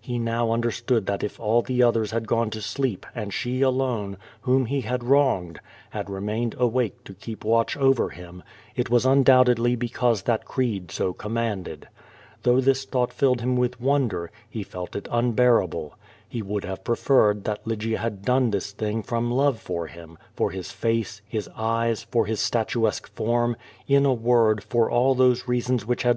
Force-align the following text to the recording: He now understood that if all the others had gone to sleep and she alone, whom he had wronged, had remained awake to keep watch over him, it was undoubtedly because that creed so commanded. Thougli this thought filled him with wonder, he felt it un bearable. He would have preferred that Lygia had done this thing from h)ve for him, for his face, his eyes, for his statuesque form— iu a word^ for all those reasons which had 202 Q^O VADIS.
He 0.00 0.18
now 0.18 0.50
understood 0.50 1.06
that 1.06 1.22
if 1.22 1.38
all 1.38 1.62
the 1.62 1.84
others 1.84 2.10
had 2.10 2.26
gone 2.26 2.50
to 2.50 2.60
sleep 2.60 3.06
and 3.14 3.32
she 3.32 3.60
alone, 3.62 4.16
whom 4.40 4.66
he 4.66 4.80
had 4.80 5.04
wronged, 5.04 5.60
had 5.90 6.10
remained 6.10 6.56
awake 6.58 7.04
to 7.04 7.14
keep 7.14 7.44
watch 7.44 7.76
over 7.76 8.08
him, 8.10 8.42
it 8.74 8.90
was 8.90 9.06
undoubtedly 9.06 9.76
because 9.76 10.22
that 10.22 10.44
creed 10.46 10.90
so 10.90 11.12
commanded. 11.12 11.86
Thougli 12.42 12.64
this 12.64 12.84
thought 12.86 13.12
filled 13.12 13.40
him 13.40 13.54
with 13.54 13.80
wonder, 13.80 14.32
he 14.50 14.64
felt 14.64 14.96
it 14.96 15.06
un 15.12 15.30
bearable. 15.34 15.92
He 16.28 16.42
would 16.42 16.64
have 16.64 16.82
preferred 16.82 17.44
that 17.44 17.64
Lygia 17.64 17.98
had 17.98 18.22
done 18.24 18.50
this 18.50 18.72
thing 18.72 19.04
from 19.04 19.30
h)ve 19.30 19.58
for 19.60 19.86
him, 19.86 20.18
for 20.34 20.50
his 20.50 20.72
face, 20.72 21.22
his 21.28 21.48
eyes, 21.56 22.02
for 22.02 22.26
his 22.26 22.40
statuesque 22.40 23.06
form— 23.14 23.56
iu 23.86 23.98
a 24.10 24.16
word^ 24.16 24.60
for 24.60 24.90
all 24.90 25.14
those 25.14 25.46
reasons 25.46 25.86
which 25.86 26.02
had 26.02 26.06
202 26.06 26.08
Q^O 26.08 26.14
VADIS. 26.14 26.16